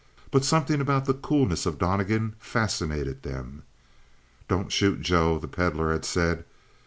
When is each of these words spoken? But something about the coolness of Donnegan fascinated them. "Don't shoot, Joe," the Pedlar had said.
But 0.31 0.43
something 0.43 0.81
about 0.81 1.05
the 1.05 1.13
coolness 1.13 1.67
of 1.67 1.77
Donnegan 1.77 2.33
fascinated 2.39 3.21
them. 3.21 3.61
"Don't 4.47 4.71
shoot, 4.71 4.99
Joe," 5.01 5.37
the 5.37 5.47
Pedlar 5.47 5.91
had 5.91 6.05
said. 6.05 6.43